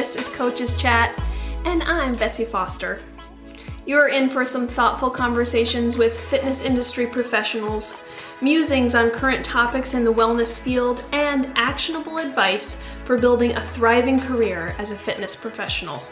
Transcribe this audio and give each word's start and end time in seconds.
This 0.00 0.16
is 0.16 0.34
Coaches 0.34 0.80
Chat, 0.80 1.14
and 1.66 1.82
I'm 1.82 2.14
Betsy 2.14 2.46
Foster. 2.46 3.00
You're 3.84 4.08
in 4.08 4.30
for 4.30 4.46
some 4.46 4.66
thoughtful 4.66 5.10
conversations 5.10 5.98
with 5.98 6.18
fitness 6.18 6.62
industry 6.62 7.06
professionals, 7.06 8.02
musings 8.40 8.94
on 8.94 9.10
current 9.10 9.44
topics 9.44 9.92
in 9.92 10.02
the 10.02 10.12
wellness 10.12 10.58
field, 10.58 11.04
and 11.12 11.52
actionable 11.54 12.16
advice 12.16 12.82
for 13.04 13.18
building 13.18 13.54
a 13.54 13.60
thriving 13.60 14.18
career 14.18 14.74
as 14.78 14.90
a 14.90 14.96
fitness 14.96 15.36
professional. 15.36 16.02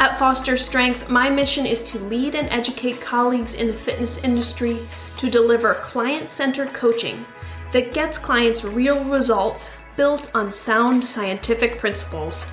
At 0.00 0.18
Foster 0.18 0.56
Strength, 0.56 1.08
my 1.08 1.30
mission 1.30 1.66
is 1.66 1.80
to 1.92 2.00
lead 2.00 2.34
and 2.34 2.48
educate 2.48 3.00
colleagues 3.00 3.54
in 3.54 3.68
the 3.68 3.72
fitness 3.72 4.24
industry 4.24 4.80
to 5.18 5.30
deliver 5.30 5.74
client 5.74 6.28
centered 6.28 6.72
coaching 6.72 7.24
that 7.70 7.94
gets 7.94 8.18
clients 8.18 8.64
real 8.64 9.04
results 9.04 9.76
built 9.96 10.34
on 10.34 10.50
sound 10.50 11.06
scientific 11.06 11.78
principles, 11.78 12.50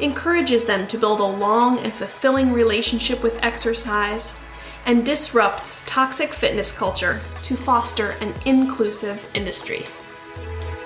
encourages 0.00 0.64
them 0.64 0.86
to 0.86 0.98
build 0.98 1.20
a 1.20 1.24
long 1.24 1.78
and 1.80 1.92
fulfilling 1.92 2.52
relationship 2.52 3.22
with 3.22 3.42
exercise, 3.42 4.38
and 4.86 5.04
disrupts 5.04 5.84
toxic 5.86 6.32
fitness 6.32 6.76
culture 6.76 7.20
to 7.42 7.56
foster 7.56 8.12
an 8.20 8.32
inclusive 8.46 9.28
industry. 9.34 9.84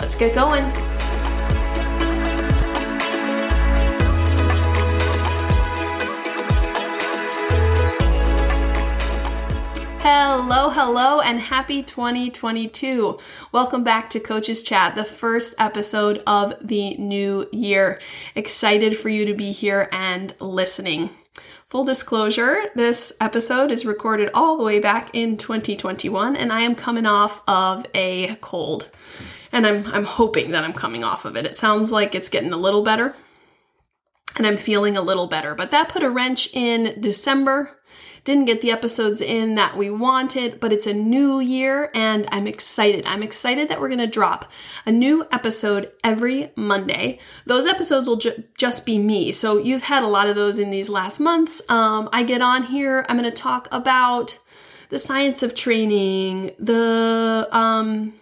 Let's 0.00 0.16
get 0.16 0.34
going. 0.34 1.01
Hello, 10.04 10.68
hello, 10.68 11.20
and 11.20 11.38
happy 11.38 11.80
2022. 11.80 13.20
Welcome 13.52 13.84
back 13.84 14.10
to 14.10 14.18
Coaches 14.18 14.64
Chat, 14.64 14.96
the 14.96 15.04
first 15.04 15.54
episode 15.60 16.24
of 16.26 16.56
the 16.60 16.96
new 16.96 17.48
year. 17.52 18.00
Excited 18.34 18.98
for 18.98 19.10
you 19.10 19.24
to 19.26 19.32
be 19.32 19.52
here 19.52 19.88
and 19.92 20.34
listening. 20.40 21.10
Full 21.68 21.84
disclosure, 21.84 22.64
this 22.74 23.12
episode 23.20 23.70
is 23.70 23.86
recorded 23.86 24.28
all 24.34 24.56
the 24.56 24.64
way 24.64 24.80
back 24.80 25.10
in 25.12 25.36
2021, 25.36 26.34
and 26.34 26.52
I 26.52 26.62
am 26.62 26.74
coming 26.74 27.06
off 27.06 27.40
of 27.46 27.86
a 27.94 28.34
cold. 28.40 28.90
And 29.52 29.64
I'm, 29.64 29.86
I'm 29.86 30.04
hoping 30.04 30.50
that 30.50 30.64
I'm 30.64 30.72
coming 30.72 31.04
off 31.04 31.24
of 31.24 31.36
it. 31.36 31.46
It 31.46 31.56
sounds 31.56 31.92
like 31.92 32.16
it's 32.16 32.28
getting 32.28 32.52
a 32.52 32.56
little 32.56 32.82
better, 32.82 33.14
and 34.34 34.48
I'm 34.48 34.56
feeling 34.56 34.96
a 34.96 35.00
little 35.00 35.28
better. 35.28 35.54
But 35.54 35.70
that 35.70 35.88
put 35.88 36.02
a 36.02 36.10
wrench 36.10 36.52
in 36.52 37.00
December 37.00 37.78
didn't 38.24 38.44
get 38.44 38.60
the 38.60 38.70
episodes 38.70 39.20
in 39.20 39.56
that 39.56 39.76
we 39.76 39.90
wanted, 39.90 40.60
but 40.60 40.72
it's 40.72 40.86
a 40.86 40.94
new 40.94 41.40
year 41.40 41.90
and 41.94 42.26
I'm 42.30 42.46
excited. 42.46 43.04
I'm 43.06 43.22
excited 43.22 43.68
that 43.68 43.80
we're 43.80 43.88
going 43.88 43.98
to 43.98 44.06
drop 44.06 44.50
a 44.86 44.92
new 44.92 45.26
episode 45.32 45.90
every 46.04 46.52
Monday. 46.54 47.18
Those 47.46 47.66
episodes 47.66 48.06
will 48.06 48.16
ju- 48.16 48.44
just 48.56 48.86
be 48.86 48.98
me. 48.98 49.32
So 49.32 49.58
you've 49.58 49.84
had 49.84 50.02
a 50.02 50.08
lot 50.08 50.28
of 50.28 50.36
those 50.36 50.58
in 50.58 50.70
these 50.70 50.88
last 50.88 51.18
months. 51.18 51.62
Um, 51.68 52.08
I 52.12 52.22
get 52.22 52.42
on 52.42 52.64
here, 52.64 53.04
I'm 53.08 53.18
going 53.18 53.28
to 53.28 53.36
talk 53.36 53.66
about 53.72 54.38
the 54.90 54.98
science 54.98 55.42
of 55.42 55.54
training, 55.54 56.52
the 56.58 57.48
um, 57.50 58.12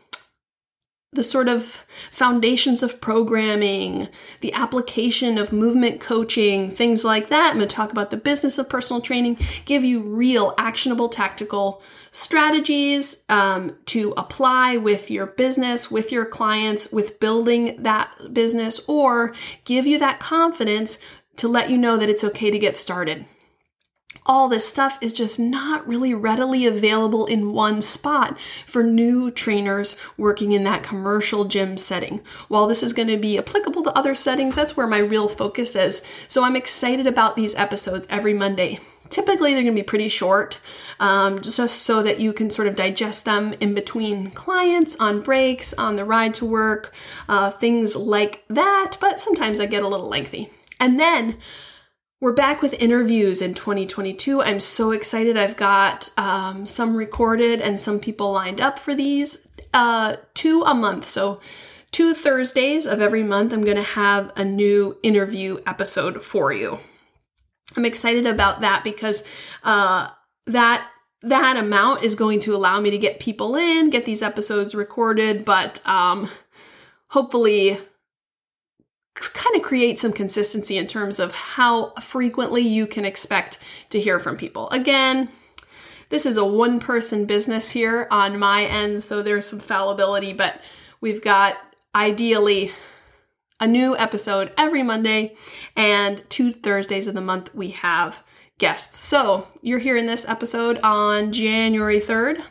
the 1.12 1.24
sort 1.24 1.48
of 1.48 1.84
foundations 2.12 2.84
of 2.84 3.00
programming, 3.00 4.08
the 4.42 4.52
application 4.52 5.38
of 5.38 5.52
movement 5.52 6.00
coaching, 6.00 6.70
things 6.70 7.04
like 7.04 7.30
that. 7.30 7.50
I'm 7.50 7.56
going 7.56 7.68
to 7.68 7.74
talk 7.74 7.90
about 7.90 8.10
the 8.10 8.16
business 8.16 8.58
of 8.58 8.68
personal 8.68 9.02
training, 9.02 9.36
give 9.64 9.82
you 9.82 10.02
real 10.02 10.54
actionable 10.56 11.08
tactical 11.08 11.82
strategies 12.12 13.24
um, 13.28 13.76
to 13.86 14.14
apply 14.16 14.76
with 14.76 15.10
your 15.10 15.26
business, 15.26 15.90
with 15.90 16.12
your 16.12 16.26
clients, 16.26 16.92
with 16.92 17.18
building 17.18 17.82
that 17.82 18.14
business, 18.32 18.80
or 18.88 19.34
give 19.64 19.88
you 19.88 19.98
that 19.98 20.20
confidence 20.20 21.00
to 21.34 21.48
let 21.48 21.70
you 21.70 21.76
know 21.76 21.96
that 21.96 22.08
it's 22.08 22.22
okay 22.22 22.52
to 22.52 22.58
get 22.58 22.76
started 22.76 23.26
all 24.26 24.48
this 24.48 24.68
stuff 24.68 24.98
is 25.00 25.12
just 25.12 25.38
not 25.38 25.86
really 25.86 26.14
readily 26.14 26.66
available 26.66 27.26
in 27.26 27.52
one 27.52 27.82
spot 27.82 28.38
for 28.66 28.82
new 28.82 29.30
trainers 29.30 29.96
working 30.16 30.52
in 30.52 30.62
that 30.64 30.82
commercial 30.82 31.44
gym 31.44 31.76
setting. 31.76 32.20
While 32.48 32.66
this 32.66 32.82
is 32.82 32.92
going 32.92 33.08
to 33.08 33.16
be 33.16 33.38
applicable 33.38 33.82
to 33.84 33.96
other 33.96 34.14
settings, 34.14 34.54
that's 34.54 34.76
where 34.76 34.86
my 34.86 34.98
real 34.98 35.28
focus 35.28 35.74
is. 35.74 36.02
So 36.28 36.44
I'm 36.44 36.56
excited 36.56 37.06
about 37.06 37.34
these 37.34 37.54
episodes 37.54 38.06
every 38.10 38.34
Monday. 38.34 38.78
Typically, 39.08 39.54
they're 39.54 39.64
going 39.64 39.74
to 39.74 39.82
be 39.82 39.86
pretty 39.86 40.08
short, 40.08 40.60
um, 41.00 41.40
just 41.40 41.58
so 41.58 42.00
that 42.00 42.20
you 42.20 42.32
can 42.32 42.48
sort 42.48 42.68
of 42.68 42.76
digest 42.76 43.24
them 43.24 43.54
in 43.58 43.74
between 43.74 44.30
clients, 44.30 44.96
on 45.00 45.20
breaks, 45.20 45.74
on 45.74 45.96
the 45.96 46.04
ride 46.04 46.34
to 46.34 46.44
work, 46.44 46.94
uh, 47.28 47.50
things 47.50 47.96
like 47.96 48.44
that. 48.46 48.96
But 49.00 49.20
sometimes 49.20 49.58
I 49.58 49.66
get 49.66 49.82
a 49.82 49.88
little 49.88 50.08
lengthy. 50.08 50.50
And 50.78 51.00
then 51.00 51.38
we're 52.20 52.32
back 52.32 52.60
with 52.60 52.74
interviews 52.74 53.40
in 53.40 53.54
2022. 53.54 54.42
I'm 54.42 54.60
so 54.60 54.90
excited. 54.92 55.38
I've 55.38 55.56
got 55.56 56.10
um, 56.18 56.66
some 56.66 56.94
recorded 56.94 57.62
and 57.62 57.80
some 57.80 57.98
people 57.98 58.30
lined 58.32 58.60
up 58.60 58.78
for 58.78 58.94
these. 58.94 59.48
Uh, 59.72 60.16
two 60.34 60.62
a 60.62 60.74
month. 60.74 61.08
So, 61.08 61.40
two 61.92 62.12
Thursdays 62.12 62.86
of 62.86 63.00
every 63.00 63.22
month, 63.22 63.52
I'm 63.52 63.64
going 63.64 63.76
to 63.76 63.82
have 63.82 64.32
a 64.36 64.44
new 64.44 64.98
interview 65.02 65.58
episode 65.66 66.22
for 66.22 66.52
you. 66.52 66.78
I'm 67.76 67.84
excited 67.84 68.26
about 68.26 68.60
that 68.60 68.84
because 68.84 69.24
uh, 69.62 70.08
that 70.46 70.86
that 71.22 71.56
amount 71.56 72.02
is 72.02 72.16
going 72.16 72.40
to 72.40 72.54
allow 72.54 72.80
me 72.80 72.90
to 72.90 72.98
get 72.98 73.20
people 73.20 73.54
in, 73.54 73.90
get 73.90 74.04
these 74.04 74.22
episodes 74.22 74.74
recorded, 74.74 75.44
but 75.44 75.86
um, 75.86 76.28
hopefully 77.08 77.78
kind 79.14 79.56
of 79.56 79.62
create 79.62 79.98
some 79.98 80.12
consistency 80.12 80.76
in 80.76 80.86
terms 80.86 81.18
of 81.18 81.34
how 81.34 81.90
frequently 81.94 82.62
you 82.62 82.86
can 82.86 83.04
expect 83.04 83.58
to 83.90 84.00
hear 84.00 84.18
from 84.18 84.36
people. 84.36 84.68
Again, 84.70 85.28
this 86.10 86.26
is 86.26 86.36
a 86.36 86.44
one 86.44 86.80
person 86.80 87.24
business 87.24 87.70
here 87.70 88.08
on 88.10 88.38
my 88.38 88.64
end, 88.64 89.02
so 89.02 89.22
there's 89.22 89.46
some 89.46 89.60
fallibility, 89.60 90.32
but 90.32 90.60
we've 91.00 91.22
got 91.22 91.56
ideally 91.94 92.72
a 93.60 93.66
new 93.66 93.96
episode 93.96 94.52
every 94.56 94.82
Monday, 94.82 95.34
and 95.76 96.22
two 96.30 96.52
Thursdays 96.52 97.06
of 97.06 97.14
the 97.14 97.20
month 97.20 97.54
we 97.54 97.70
have 97.70 98.24
guests. 98.58 98.98
So 98.98 99.48
you're 99.60 99.78
hearing 99.78 100.06
this 100.06 100.28
episode 100.28 100.78
on 100.82 101.30
January 101.30 102.00
3rd, 102.00 102.42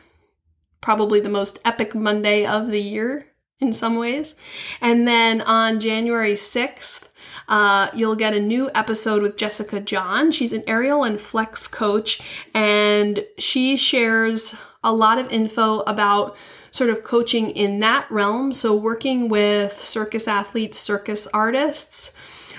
probably 0.82 1.20
the 1.20 1.30
most 1.30 1.60
epic 1.66 1.96
Monday 1.96 2.46
of 2.46 2.68
the 2.68 2.82
year 2.82 3.29
in 3.60 3.74
some 3.74 3.96
ways. 3.96 4.36
And 4.82 5.08
then 5.08 5.42
on 5.42 5.80
January 5.80 6.34
6th, 6.34 7.10
uh, 7.48 7.90
you'll 7.94 8.16
get 8.16 8.34
a 8.34 8.40
new 8.40 8.70
episode 8.76 9.22
with 9.22 9.38
Jessica 9.38 9.80
John. 9.80 10.32
She's 10.32 10.54
an 10.54 10.64
aerial 10.68 11.04
and 11.04 11.20
flex 11.20 11.68
coach, 11.68 12.22
and 12.54 13.26
she 13.38 13.76
shares 13.76 14.56
a 14.84 14.94
lot 14.94 15.18
of 15.18 15.32
info 15.32 15.80
about 15.82 16.38
sort 16.72 16.90
of 16.90 17.04
coaching 17.04 17.50
in 17.50 17.80
that 17.80 18.10
realm. 18.12 18.54
So, 18.54 18.76
working 18.76 19.30
with 19.30 19.74
circus 19.82 20.28
athletes, 20.28 20.78
circus 20.78 21.28
artists, 21.28 22.16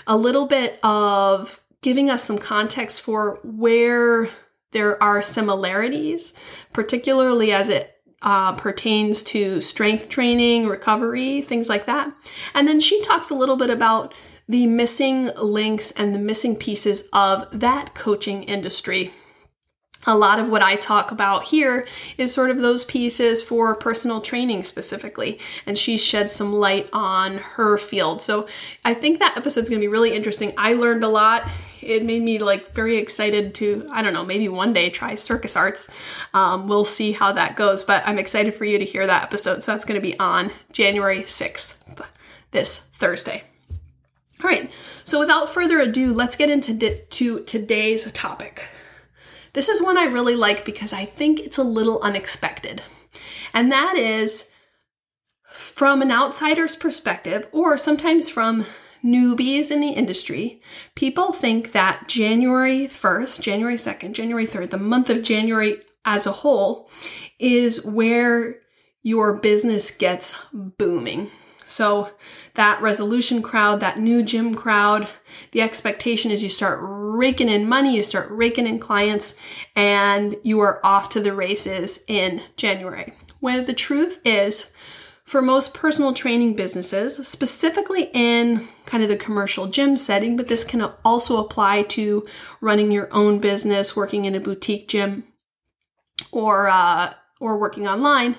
a 0.07 0.17
little 0.17 0.47
bit 0.47 0.81
of 0.83 1.63
giving 1.83 2.11
us 2.11 2.25
some 2.25 2.39
context 2.39 3.01
for 3.01 3.39
where 3.45 4.29
there 4.73 5.01
are 5.03 5.23
similarities, 5.23 6.35
particularly 6.73 7.53
as 7.53 7.69
it 7.69 8.00
uh, 8.23 8.53
pertains 8.53 9.23
to 9.23 9.61
strength 9.61 10.09
training, 10.09 10.67
recovery, 10.67 11.41
things 11.41 11.69
like 11.69 11.87
that. 11.87 12.13
And 12.55 12.69
then 12.69 12.81
she 12.81 13.01
talks 13.03 13.31
a 13.31 13.35
little 13.35 13.57
bit 13.57 13.71
about 13.71 14.15
the 14.49 14.67
missing 14.67 15.31
links 15.37 15.93
and 15.93 16.15
the 16.15 16.19
missing 16.19 16.57
pieces 16.57 17.09
of 17.13 17.47
that 17.53 17.95
coaching 17.95 18.43
industry. 18.43 19.13
A 20.07 20.17
lot 20.17 20.39
of 20.39 20.49
what 20.49 20.63
I 20.63 20.77
talk 20.77 21.13
about 21.13 21.45
here 21.45 21.87
is 22.17 22.33
sort 22.33 22.51
of 22.51 22.61
those 22.61 22.85
pieces 22.85 23.43
for 23.43 23.75
personal 23.75 24.23
training 24.23 24.65
specifically, 24.65 25.39
and 25.67 25.77
she 25.77 25.99
shed 25.99 26.31
some 26.31 26.55
light 26.55 26.89
on 26.93 27.37
her 27.39 27.77
field. 27.77 28.23
So 28.23 28.49
I 28.83 28.95
think 28.95 29.19
that 29.19 29.37
episode's 29.37 29.69
gonna 29.69 29.81
be 29.81 29.89
really 29.89 30.15
interesting. 30.15 30.53
I 30.57 30.73
learned 30.73 31.05
a 31.05 31.09
lot. 31.09 31.47
It 31.83 32.03
made 32.03 32.23
me 32.23 32.39
like 32.39 32.73
very 32.73 32.99
excited 32.99 33.55
to 33.55 33.89
i 33.91 34.03
don't 34.03 34.13
know 34.13 34.25
maybe 34.25 34.49
one 34.49 34.73
day 34.73 34.91
try 34.91 35.15
circus 35.15 35.57
arts. 35.57 35.91
Um, 36.35 36.67
we'll 36.67 36.85
see 36.85 37.13
how 37.13 37.33
that 37.33 37.57
goes 37.57 37.85
but 37.85 38.03
i'm 38.07 38.19
excited 38.19 38.55
for 38.55 38.65
you 38.65 38.79
to 38.79 38.85
hear 38.85 39.07
that 39.07 39.23
episode. 39.23 39.63
So 39.63 39.73
that's 39.73 39.85
to 39.87 40.01
be 40.01 40.19
on 40.19 40.51
january 40.73 41.23
6th 41.23 42.05
this 42.51 42.79
thursday. 42.79 43.45
All 44.43 44.49
right 44.49 44.71
so 45.05 45.19
without 45.19 45.51
further 45.51 45.81
ado 45.81 46.13
let's 46.13 46.37
get 46.37 46.49
into 46.51 46.75
di- 46.75 47.01
to 47.11 47.41
today's 47.41 48.11
topic 48.13 48.69
this 49.53 49.69
is 49.69 49.83
one 49.83 49.97
i 49.97 50.05
really 50.05 50.37
like 50.37 50.65
because 50.65 50.93
i 50.93 51.05
think 51.05 51.41
it's 51.41 51.59
a 51.59 51.63
little 51.63 52.01
unexpected 52.03 52.83
and 53.55 53.71
that 53.71 53.97
is 53.97 54.53
from 55.51 56.03
an 56.03 56.11
outsider's 56.11 56.77
perspective 56.77 57.49
or 57.53 57.77
sometimes 57.77 58.29
from 58.29 58.65
newbies 59.05 59.71
in 59.71 59.81
the 59.81 59.91
industry, 59.91 60.61
people 60.95 61.33
think 61.33 61.73
that 61.73 62.09
January 62.09 62.87
1st, 62.87 63.41
January 63.41 63.77
2nd, 63.77 64.13
January 64.13 64.47
3rd, 64.47 64.71
the 64.71 64.79
month 64.79 65.11
of 65.11 65.23
January 65.23 65.81
as 66.05 66.27
a 66.27 66.33
whole, 66.33 66.91
is 67.39 67.85
where 67.85 68.57
your 69.03 69.35
business 69.35 69.91
gets 69.91 70.39
booming. 70.53 71.31
So, 71.71 72.11
that 72.55 72.83
resolution 72.83 73.43
crowd, 73.43 73.79
that 73.79 73.99
new 73.99 74.25
gym 74.25 74.57
crowd, 74.57 75.09
the 75.53 75.63
expectation 75.63 76.33
is 76.33 76.43
you 76.43 76.51
start 76.51 76.81
raking 76.83 77.49
in 77.49 77.69
money, 77.69 77.95
you 77.95 78.03
start 78.03 78.29
raking 78.31 78.67
in 78.67 78.81
clients, 78.81 79.39
and 79.77 80.37
you 80.43 80.59
are 80.61 80.85
off 80.85 81.11
to 81.11 81.21
the 81.21 81.33
races 81.33 82.05
in 82.09 82.43
January. 82.57 83.13
When 83.39 83.67
the 83.67 83.73
truth 83.73 84.21
is, 84.25 84.73
for 85.23 85.41
most 85.41 85.73
personal 85.73 86.13
training 86.13 86.57
businesses, 86.57 87.25
specifically 87.27 88.11
in 88.13 88.67
kind 88.85 89.05
of 89.05 89.09
the 89.09 89.17
commercial 89.17 89.69
gym 89.69 89.97
setting, 89.97 90.37
but 90.37 90.49
this 90.49 90.65
can 90.65 90.83
also 91.05 91.39
apply 91.39 91.85
to 91.85 92.27
running 92.61 92.91
your 92.91 93.09
own 93.13 93.39
business, 93.39 93.95
working 93.95 94.25
in 94.25 94.35
a 94.35 94.41
boutique 94.41 94.89
gym, 94.89 95.23
or 96.33 96.67
uh, 96.67 97.15
or 97.39 97.57
working 97.57 97.87
online 97.87 98.35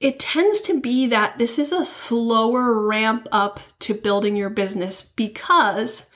it 0.00 0.18
tends 0.18 0.60
to 0.62 0.80
be 0.80 1.06
that 1.06 1.38
this 1.38 1.58
is 1.58 1.72
a 1.72 1.84
slower 1.84 2.86
ramp 2.86 3.28
up 3.32 3.60
to 3.80 3.94
building 3.94 4.36
your 4.36 4.50
business 4.50 5.02
because 5.02 6.10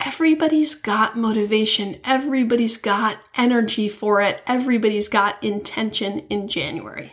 everybody's 0.00 0.74
got 0.74 1.16
motivation, 1.16 2.00
everybody's 2.04 2.76
got 2.76 3.18
energy 3.36 3.88
for 3.88 4.20
it, 4.20 4.42
everybody's 4.46 5.08
got 5.08 5.42
intention 5.42 6.20
in 6.30 6.48
January. 6.48 7.12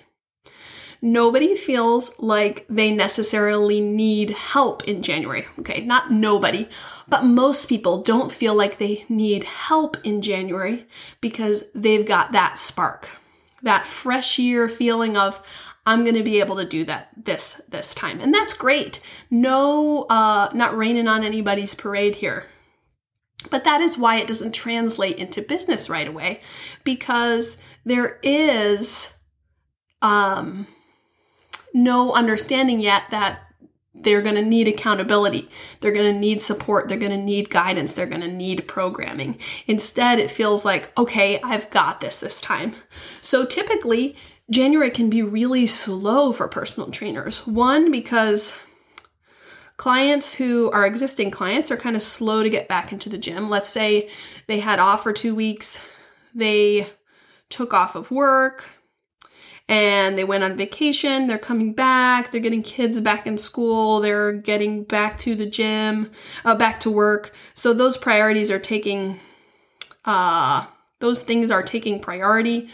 Nobody 1.01 1.57
feels 1.57 2.17
like 2.21 2.65
they 2.69 2.89
necessarily 2.89 3.81
need 3.81 4.29
help 4.29 4.85
in 4.85 5.01
January. 5.01 5.45
Okay, 5.59 5.83
not 5.83 6.13
nobody, 6.13 6.69
but 7.09 7.25
most 7.25 7.67
people 7.67 8.01
don't 8.01 8.31
feel 8.31 8.55
like 8.55 8.77
they 8.77 9.03
need 9.09 9.43
help 9.43 9.97
in 10.05 10.21
January 10.21 10.85
because 11.19 11.65
they've 11.75 12.05
got 12.05 12.31
that 12.31 12.57
spark, 12.57 13.17
that 13.61 13.85
fresh 13.85 14.39
year 14.39 14.69
feeling 14.69 15.17
of, 15.17 15.45
I'm 15.85 16.03
going 16.03 16.15
to 16.15 16.23
be 16.23 16.39
able 16.39 16.55
to 16.57 16.65
do 16.65 16.85
that 16.85 17.09
this 17.15 17.61
this 17.67 17.93
time. 17.93 18.19
And 18.19 18.33
that's 18.33 18.53
great. 18.53 18.99
No 19.29 20.03
uh 20.09 20.49
not 20.53 20.77
raining 20.77 21.07
on 21.07 21.23
anybody's 21.23 21.75
parade 21.75 22.17
here. 22.17 22.45
But 23.49 23.65
that 23.65 23.81
is 23.81 23.97
why 23.97 24.17
it 24.17 24.27
doesn't 24.27 24.53
translate 24.53 25.17
into 25.17 25.41
business 25.41 25.89
right 25.89 26.07
away 26.07 26.41
because 26.83 27.61
there 27.85 28.19
is 28.23 29.17
um 30.01 30.67
no 31.73 32.13
understanding 32.13 32.79
yet 32.79 33.03
that 33.09 33.39
they're 33.95 34.21
going 34.21 34.35
to 34.35 34.41
need 34.41 34.67
accountability. 34.67 35.49
They're 35.79 35.91
going 35.91 36.11
to 36.13 36.19
need 36.19 36.41
support. 36.41 36.89
They're 36.89 36.97
going 36.97 37.11
to 37.11 37.17
need 37.17 37.49
guidance. 37.49 37.93
They're 37.93 38.05
going 38.05 38.21
to 38.21 38.27
need 38.27 38.67
programming. 38.67 39.37
Instead, 39.67 40.19
it 40.19 40.31
feels 40.31 40.65
like, 40.65 40.95
okay, 40.97 41.39
I've 41.41 41.69
got 41.69 42.01
this 42.01 42.19
this 42.19 42.41
time. 42.41 42.75
So 43.21 43.45
typically, 43.45 44.15
January 44.49 44.89
can 44.89 45.09
be 45.09 45.21
really 45.21 45.65
slow 45.65 46.33
for 46.33 46.47
personal 46.47 46.91
trainers. 46.91 47.47
One, 47.47 47.91
because 47.91 48.59
clients 49.77 50.35
who 50.35 50.69
are 50.71 50.85
existing 50.85 51.31
clients 51.31 51.71
are 51.71 51.77
kind 51.77 51.95
of 51.95 52.03
slow 52.03 52.43
to 52.43 52.49
get 52.49 52.67
back 52.67 52.91
into 52.91 53.09
the 53.09 53.17
gym. 53.17 53.49
Let's 53.49 53.69
say 53.69 54.09
they 54.47 54.59
had 54.59 54.79
off 54.79 55.03
for 55.03 55.13
two 55.13 55.33
weeks, 55.33 55.89
they 56.35 56.87
took 57.49 57.73
off 57.73 57.95
of 57.95 58.11
work, 58.11 58.65
and 59.69 60.17
they 60.17 60.23
went 60.23 60.43
on 60.43 60.57
vacation. 60.57 61.27
They're 61.27 61.37
coming 61.37 61.73
back. 61.73 62.31
They're 62.31 62.41
getting 62.41 62.63
kids 62.63 62.99
back 62.99 63.25
in 63.25 63.37
school. 63.37 64.01
They're 64.01 64.33
getting 64.33 64.83
back 64.83 65.17
to 65.19 65.35
the 65.35 65.45
gym, 65.45 66.11
uh, 66.43 66.55
back 66.55 66.79
to 66.81 66.91
work. 66.91 67.33
So 67.53 67.73
those 67.73 67.95
priorities 67.95 68.51
are 68.51 68.59
taking, 68.59 69.19
uh, 70.03 70.65
those 70.99 71.21
things 71.21 71.49
are 71.49 71.63
taking 71.63 71.99
priority 71.99 72.69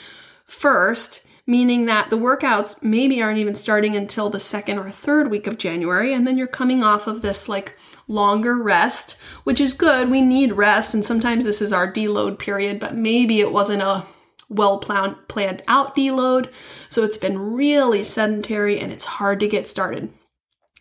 first 0.45 1.25
meaning 1.49 1.87
that 1.87 2.11
the 2.11 2.17
workouts 2.17 2.83
maybe 2.83 3.19
aren't 3.23 3.39
even 3.39 3.55
starting 3.55 3.95
until 3.95 4.29
the 4.29 4.39
second 4.39 4.77
or 4.77 4.87
third 4.87 5.31
week 5.31 5.47
of 5.47 5.57
January, 5.57 6.13
and 6.13 6.27
then 6.27 6.37
you're 6.37 6.45
coming 6.45 6.83
off 6.83 7.07
of 7.07 7.23
this 7.23 7.49
like 7.49 7.75
longer 8.07 8.55
rest, 8.55 9.19
which 9.45 9.59
is 9.59 9.73
good. 9.73 10.11
We 10.11 10.21
need 10.21 10.53
rest, 10.53 10.93
and 10.93 11.03
sometimes 11.03 11.45
this 11.45 11.59
is 11.59 11.73
our 11.73 11.91
deload 11.91 12.37
period, 12.37 12.79
but 12.79 12.95
maybe 12.95 13.39
it 13.39 13.51
wasn't 13.51 13.81
a 13.81 14.05
well 14.47 14.77
planned 14.77 15.63
out 15.67 15.95
deload, 15.95 16.51
so 16.87 17.03
it's 17.03 17.17
been 17.17 17.53
really 17.53 18.03
sedentary 18.03 18.79
and 18.79 18.91
it's 18.91 19.05
hard 19.05 19.39
to 19.39 19.47
get 19.47 19.67
started. 19.67 20.13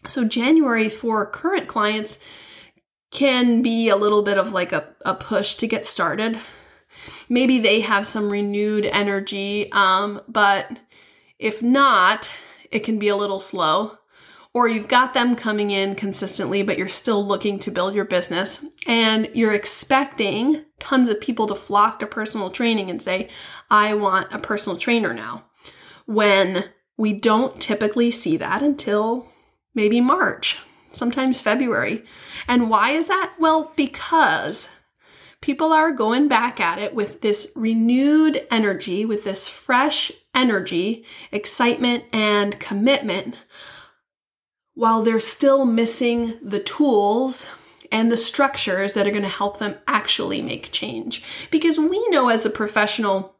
So, 0.06 0.28
January 0.28 0.90
for 0.90 1.24
current 1.24 1.66
clients 1.66 2.18
can 3.10 3.62
be 3.62 3.88
a 3.88 3.96
little 3.96 4.22
bit 4.22 4.36
of 4.36 4.52
like 4.52 4.72
a, 4.72 4.84
a 5.06 5.14
push 5.14 5.54
to 5.54 5.66
get 5.66 5.86
started 5.86 6.38
maybe 7.28 7.58
they 7.58 7.80
have 7.80 8.06
some 8.06 8.30
renewed 8.30 8.86
energy. 8.86 9.70
Um, 9.72 10.20
but 10.28 10.78
if 11.38 11.62
not, 11.62 12.32
it 12.70 12.80
can 12.80 12.98
be 12.98 13.08
a 13.08 13.16
little 13.16 13.40
slow. 13.40 13.98
Or 14.54 14.66
you've 14.66 14.88
got 14.88 15.14
them 15.14 15.36
coming 15.36 15.70
in 15.70 15.94
consistently, 15.94 16.62
but 16.62 16.78
you're 16.78 16.88
still 16.88 17.24
looking 17.24 17.58
to 17.60 17.70
build 17.70 17.94
your 17.94 18.06
business 18.06 18.64
and 18.86 19.28
you're 19.34 19.52
expecting 19.52 20.64
tons 20.78 21.08
of 21.08 21.20
people 21.20 21.46
to 21.48 21.54
flock 21.54 22.00
to 22.00 22.06
personal 22.06 22.50
training 22.50 22.90
and 22.90 23.00
say, 23.00 23.28
I 23.70 23.94
want 23.94 24.32
a 24.32 24.38
personal 24.38 24.78
trainer 24.78 25.12
now. 25.12 25.44
When 26.06 26.64
we 26.96 27.12
don't 27.12 27.60
typically 27.60 28.10
see 28.10 28.36
that 28.38 28.62
until 28.62 29.28
maybe 29.74 30.00
March, 30.00 30.58
sometimes 30.90 31.40
February. 31.40 32.04
And 32.48 32.70
why 32.70 32.92
is 32.92 33.08
that? 33.08 33.34
Well, 33.38 33.72
because 33.76 34.77
people 35.40 35.72
are 35.72 35.92
going 35.92 36.28
back 36.28 36.60
at 36.60 36.78
it 36.78 36.94
with 36.94 37.20
this 37.20 37.52
renewed 37.54 38.46
energy, 38.50 39.04
with 39.04 39.24
this 39.24 39.48
fresh 39.48 40.12
energy, 40.34 41.04
excitement, 41.32 42.04
and 42.12 42.58
commitment, 42.60 43.36
while 44.74 45.02
they're 45.02 45.20
still 45.20 45.64
missing 45.64 46.38
the 46.42 46.60
tools 46.60 47.50
and 47.90 48.12
the 48.12 48.16
structures 48.16 48.94
that 48.94 49.06
are 49.06 49.10
going 49.10 49.22
to 49.22 49.28
help 49.28 49.58
them 49.58 49.76
actually 49.86 50.42
make 50.42 50.70
change. 50.70 51.24
Because 51.50 51.78
we 51.78 52.08
know 52.10 52.28
as 52.28 52.44
a 52.44 52.50
professional, 52.50 53.37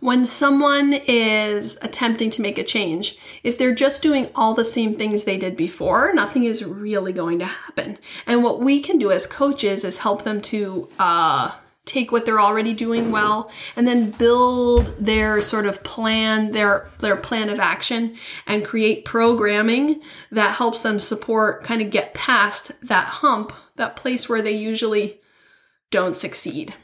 when 0.00 0.24
someone 0.24 0.94
is 1.06 1.78
attempting 1.82 2.30
to 2.30 2.42
make 2.42 2.58
a 2.58 2.64
change, 2.64 3.18
if 3.42 3.58
they're 3.58 3.74
just 3.74 4.02
doing 4.02 4.28
all 4.34 4.54
the 4.54 4.64
same 4.64 4.94
things 4.94 5.24
they 5.24 5.36
did 5.36 5.56
before, 5.56 6.12
nothing 6.14 6.44
is 6.44 6.64
really 6.64 7.12
going 7.12 7.38
to 7.40 7.44
happen. 7.44 7.98
And 8.26 8.42
what 8.42 8.60
we 8.60 8.80
can 8.80 8.98
do 8.98 9.10
as 9.10 9.26
coaches 9.26 9.84
is 9.84 9.98
help 9.98 10.22
them 10.22 10.40
to 10.42 10.88
uh, 10.98 11.52
take 11.84 12.12
what 12.12 12.26
they're 12.26 12.40
already 12.40 12.74
doing 12.74 13.10
well 13.10 13.50
and 13.74 13.88
then 13.88 14.10
build 14.10 14.94
their 14.98 15.40
sort 15.40 15.66
of 15.66 15.82
plan, 15.82 16.52
their 16.52 16.90
their 17.00 17.16
plan 17.16 17.48
of 17.48 17.58
action, 17.58 18.16
and 18.46 18.64
create 18.64 19.04
programming 19.04 20.00
that 20.30 20.56
helps 20.56 20.82
them 20.82 21.00
support, 21.00 21.64
kind 21.64 21.82
of 21.82 21.90
get 21.90 22.14
past 22.14 22.72
that 22.86 23.06
hump, 23.06 23.52
that 23.76 23.96
place 23.96 24.28
where 24.28 24.42
they 24.42 24.52
usually 24.52 25.20
don't 25.90 26.16
succeed. 26.16 26.74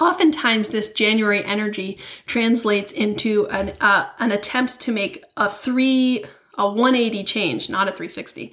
Oftentimes, 0.00 0.70
this 0.70 0.92
January 0.92 1.44
energy 1.44 1.98
translates 2.26 2.90
into 2.90 3.46
an 3.48 3.72
uh, 3.80 4.08
an 4.18 4.32
attempt 4.32 4.80
to 4.80 4.92
make 4.92 5.22
a 5.36 5.48
three 5.48 6.24
a 6.58 6.66
180 6.66 7.24
change, 7.24 7.70
not 7.70 7.88
a 7.88 7.92
360. 7.92 8.52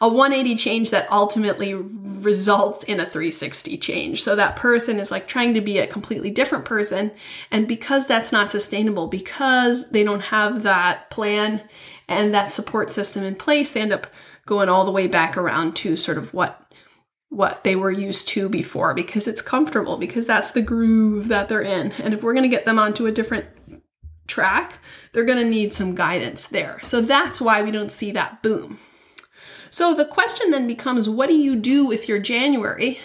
A 0.00 0.08
180 0.08 0.56
change 0.56 0.90
that 0.90 1.10
ultimately 1.10 1.72
results 1.72 2.82
in 2.84 3.00
a 3.00 3.06
360 3.06 3.78
change. 3.78 4.22
So 4.22 4.36
that 4.36 4.56
person 4.56 4.98
is 4.98 5.10
like 5.10 5.26
trying 5.26 5.54
to 5.54 5.60
be 5.62 5.78
a 5.78 5.86
completely 5.86 6.30
different 6.30 6.66
person. 6.66 7.12
And 7.50 7.66
because 7.66 8.06
that's 8.06 8.32
not 8.32 8.50
sustainable, 8.50 9.06
because 9.06 9.90
they 9.92 10.04
don't 10.04 10.24
have 10.24 10.64
that 10.64 11.08
plan 11.08 11.62
and 12.08 12.34
that 12.34 12.52
support 12.52 12.90
system 12.90 13.24
in 13.24 13.36
place, 13.36 13.72
they 13.72 13.80
end 13.80 13.92
up 13.92 14.08
going 14.44 14.68
all 14.68 14.84
the 14.84 14.92
way 14.92 15.06
back 15.06 15.36
around 15.36 15.74
to 15.76 15.96
sort 15.96 16.18
of 16.18 16.34
what 16.34 16.65
what 17.28 17.64
they 17.64 17.76
were 17.76 17.90
used 17.90 18.28
to 18.28 18.48
before 18.48 18.94
because 18.94 19.26
it's 19.26 19.42
comfortable, 19.42 19.96
because 19.96 20.26
that's 20.26 20.52
the 20.52 20.62
groove 20.62 21.28
that 21.28 21.48
they're 21.48 21.62
in. 21.62 21.92
And 22.02 22.14
if 22.14 22.22
we're 22.22 22.32
going 22.32 22.44
to 22.44 22.48
get 22.48 22.64
them 22.64 22.78
onto 22.78 23.06
a 23.06 23.12
different 23.12 23.46
track, 24.26 24.78
they're 25.12 25.24
going 25.24 25.42
to 25.42 25.48
need 25.48 25.74
some 25.74 25.94
guidance 25.94 26.46
there. 26.46 26.78
So 26.82 27.00
that's 27.00 27.40
why 27.40 27.62
we 27.62 27.70
don't 27.70 27.92
see 27.92 28.12
that 28.12 28.42
boom. 28.42 28.78
So 29.70 29.94
the 29.94 30.04
question 30.04 30.50
then 30.50 30.66
becomes 30.66 31.08
what 31.08 31.28
do 31.28 31.34
you 31.34 31.56
do 31.56 31.84
with 31.84 32.08
your 32.08 32.18
January 32.18 32.98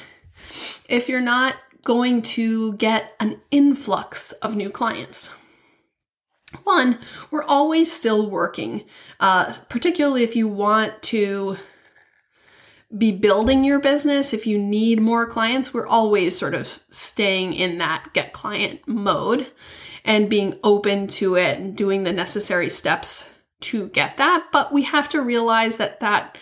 if 0.88 1.10
you're 1.10 1.20
not 1.22 1.56
going 1.84 2.22
to 2.22 2.74
get 2.74 3.14
an 3.20 3.42
influx 3.50 4.32
of 4.34 4.56
new 4.56 4.70
clients? 4.70 5.38
One, 6.64 7.00
we're 7.30 7.44
always 7.44 7.92
still 7.92 8.30
working, 8.30 8.84
uh, 9.20 9.52
particularly 9.70 10.24
if 10.24 10.36
you 10.36 10.48
want 10.48 11.02
to 11.04 11.58
be 12.98 13.12
building 13.12 13.64
your 13.64 13.80
business, 13.80 14.34
if 14.34 14.46
you 14.46 14.58
need 14.60 15.02
more 15.02 15.26
clients, 15.26 15.74
we're 15.74 15.88
always 15.88 16.38
sort 16.38 16.54
of 16.54 16.80
staying 16.90 17.54
in 17.54 17.78
that 17.78 18.14
get 18.14 18.34
client 18.34 18.82
mode 18.88 19.52
and 20.04 20.30
being 20.30 20.58
open 20.64 21.08
to 21.08 21.36
it 21.36 21.58
and 21.58 21.76
doing 21.76 22.04
the 22.04 22.14
necessary 22.14 22.70
steps 22.70 23.38
to 23.62 23.88
get 23.90 24.18
that. 24.18 24.48
But 24.52 24.74
we 24.74 24.84
have 24.84 25.08
to 25.10 25.22
realize 25.22 25.78
that 25.78 26.00
that 26.00 26.38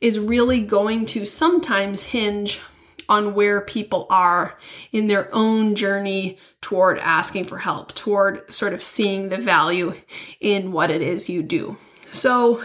is 0.00 0.18
really 0.18 0.60
going 0.60 1.04
to 1.06 1.24
sometimes 1.24 2.04
hinge 2.04 2.60
on 3.08 3.34
where 3.34 3.60
people 3.60 4.06
are 4.08 4.56
in 4.92 5.08
their 5.08 5.28
own 5.34 5.74
journey 5.74 6.38
toward 6.60 6.96
asking 6.98 7.44
for 7.44 7.58
help, 7.58 7.92
toward 7.94 8.52
sort 8.52 8.72
of 8.72 8.82
seeing 8.82 9.28
the 9.28 9.36
value 9.36 9.92
in 10.40 10.70
what 10.70 10.90
it 10.90 11.02
is 11.02 11.28
you 11.28 11.42
do. 11.42 11.76
So, 12.12 12.62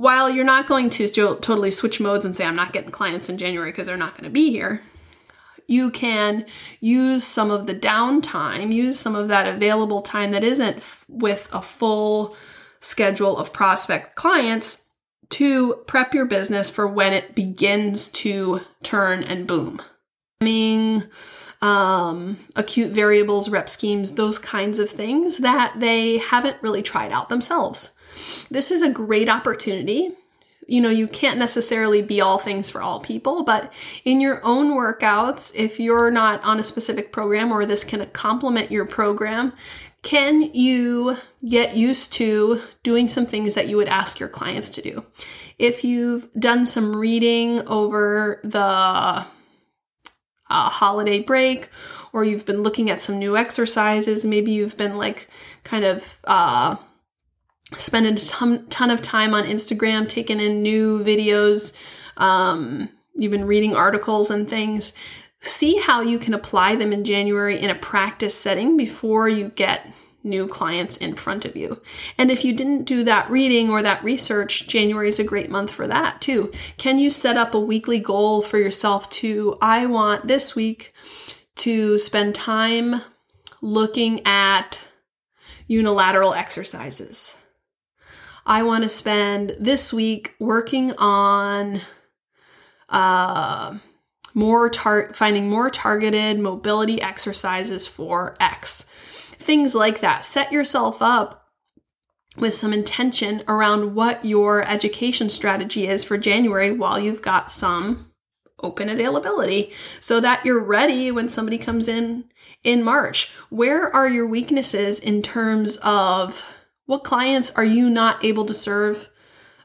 while 0.00 0.30
you're 0.30 0.46
not 0.46 0.66
going 0.66 0.88
to 0.88 1.08
totally 1.08 1.70
switch 1.70 2.00
modes 2.00 2.24
and 2.24 2.34
say, 2.34 2.46
I'm 2.46 2.56
not 2.56 2.72
getting 2.72 2.90
clients 2.90 3.28
in 3.28 3.36
January 3.36 3.70
because 3.70 3.86
they're 3.86 3.98
not 3.98 4.14
going 4.14 4.24
to 4.24 4.30
be 4.30 4.50
here, 4.50 4.80
you 5.66 5.90
can 5.90 6.46
use 6.80 7.22
some 7.22 7.50
of 7.50 7.66
the 7.66 7.74
downtime, 7.74 8.72
use 8.72 8.98
some 8.98 9.14
of 9.14 9.28
that 9.28 9.46
available 9.46 10.00
time 10.00 10.30
that 10.30 10.42
isn't 10.42 10.78
f- 10.78 11.04
with 11.06 11.50
a 11.52 11.60
full 11.60 12.34
schedule 12.80 13.36
of 13.36 13.52
prospect 13.52 14.16
clients 14.16 14.88
to 15.28 15.74
prep 15.86 16.14
your 16.14 16.24
business 16.24 16.70
for 16.70 16.86
when 16.86 17.12
it 17.12 17.34
begins 17.34 18.08
to 18.08 18.62
turn 18.82 19.22
and 19.22 19.46
boom. 19.46 19.82
Meaning, 20.40 21.04
um, 21.62 22.38
acute 22.56 22.92
variables, 22.92 23.50
rep 23.50 23.68
schemes, 23.68 24.14
those 24.14 24.38
kinds 24.38 24.78
of 24.78 24.88
things 24.88 25.38
that 25.38 25.74
they 25.76 26.18
haven't 26.18 26.56
really 26.62 26.82
tried 26.82 27.12
out 27.12 27.28
themselves. 27.28 27.96
This 28.50 28.70
is 28.70 28.82
a 28.82 28.90
great 28.90 29.28
opportunity. 29.28 30.12
You 30.66 30.80
know, 30.80 30.90
you 30.90 31.08
can't 31.08 31.38
necessarily 31.38 32.00
be 32.00 32.20
all 32.20 32.38
things 32.38 32.70
for 32.70 32.80
all 32.80 33.00
people, 33.00 33.42
but 33.42 33.72
in 34.04 34.20
your 34.20 34.40
own 34.44 34.72
workouts, 34.72 35.52
if 35.56 35.80
you're 35.80 36.10
not 36.10 36.42
on 36.44 36.60
a 36.60 36.64
specific 36.64 37.12
program 37.12 37.50
or 37.50 37.66
this 37.66 37.82
can 37.82 38.06
complement 38.10 38.70
your 38.70 38.84
program, 38.84 39.52
can 40.02 40.42
you 40.54 41.16
get 41.46 41.76
used 41.76 42.12
to 42.14 42.60
doing 42.82 43.08
some 43.08 43.26
things 43.26 43.54
that 43.54 43.68
you 43.68 43.76
would 43.76 43.88
ask 43.88 44.18
your 44.18 44.28
clients 44.28 44.68
to 44.70 44.82
do? 44.82 45.04
If 45.58 45.84
you've 45.84 46.32
done 46.34 46.64
some 46.64 46.96
reading 46.96 47.66
over 47.68 48.40
the 48.44 49.26
holiday 50.50 51.20
break, 51.20 51.68
or 52.12 52.24
you've 52.24 52.46
been 52.46 52.62
looking 52.62 52.90
at 52.90 53.00
some 53.00 53.18
new 53.18 53.36
exercises, 53.36 54.24
maybe 54.24 54.50
you've 54.50 54.76
been 54.76 54.96
like 54.96 55.28
kind 55.64 55.84
of 55.84 56.18
uh, 56.24 56.76
spending 57.76 58.14
a 58.14 58.16
ton, 58.16 58.66
ton 58.68 58.90
of 58.90 59.00
time 59.00 59.34
on 59.34 59.44
Instagram, 59.44 60.08
taking 60.08 60.40
in 60.40 60.62
new 60.62 61.02
videos, 61.04 61.76
um, 62.16 62.88
you've 63.14 63.32
been 63.32 63.46
reading 63.46 63.74
articles 63.74 64.30
and 64.30 64.48
things. 64.48 64.92
See 65.40 65.78
how 65.78 66.02
you 66.02 66.18
can 66.18 66.34
apply 66.34 66.76
them 66.76 66.92
in 66.92 67.04
January 67.04 67.58
in 67.58 67.70
a 67.70 67.74
practice 67.74 68.34
setting 68.34 68.76
before 68.76 69.28
you 69.28 69.48
get 69.48 69.86
new 70.22 70.46
clients 70.46 70.96
in 70.96 71.14
front 71.14 71.44
of 71.44 71.56
you. 71.56 71.80
And 72.18 72.30
if 72.30 72.44
you 72.44 72.52
didn't 72.52 72.84
do 72.84 73.02
that 73.04 73.30
reading 73.30 73.70
or 73.70 73.82
that 73.82 74.04
research, 74.04 74.68
January 74.68 75.08
is 75.08 75.18
a 75.18 75.24
great 75.24 75.50
month 75.50 75.70
for 75.70 75.86
that 75.86 76.20
too. 76.20 76.52
Can 76.76 76.98
you 76.98 77.10
set 77.10 77.36
up 77.36 77.54
a 77.54 77.60
weekly 77.60 77.98
goal 77.98 78.42
for 78.42 78.58
yourself 78.58 79.08
to, 79.10 79.56
I 79.60 79.86
want 79.86 80.28
this 80.28 80.54
week 80.54 80.92
to 81.56 81.98
spend 81.98 82.34
time 82.34 83.02
looking 83.62 84.20
at 84.26 84.80
unilateral 85.66 86.34
exercises? 86.34 87.36
I 88.44 88.62
want 88.62 88.82
to 88.82 88.88
spend 88.88 89.56
this 89.60 89.92
week 89.92 90.34
working 90.40 90.92
on 90.98 91.80
uh, 92.88 93.78
more 94.34 94.68
tar- 94.68 95.12
finding 95.14 95.48
more 95.48 95.70
targeted 95.70 96.38
mobility 96.38 97.00
exercises 97.00 97.86
for 97.86 98.34
X. 98.40 98.89
Things 99.50 99.74
like 99.74 99.98
that. 99.98 100.24
Set 100.24 100.52
yourself 100.52 101.02
up 101.02 101.48
with 102.36 102.54
some 102.54 102.72
intention 102.72 103.42
around 103.48 103.96
what 103.96 104.24
your 104.24 104.62
education 104.62 105.28
strategy 105.28 105.88
is 105.88 106.04
for 106.04 106.16
January 106.16 106.70
while 106.70 107.00
you've 107.00 107.20
got 107.20 107.50
some 107.50 108.12
open 108.62 108.88
availability 108.88 109.72
so 109.98 110.20
that 110.20 110.46
you're 110.46 110.62
ready 110.62 111.10
when 111.10 111.28
somebody 111.28 111.58
comes 111.58 111.88
in 111.88 112.26
in 112.62 112.84
March. 112.84 113.32
Where 113.48 113.92
are 113.92 114.06
your 114.06 114.24
weaknesses 114.24 115.00
in 115.00 115.20
terms 115.20 115.78
of 115.82 116.62
what 116.86 117.02
clients 117.02 117.50
are 117.56 117.64
you 117.64 117.90
not 117.90 118.24
able 118.24 118.44
to 118.44 118.54
serve 118.54 119.08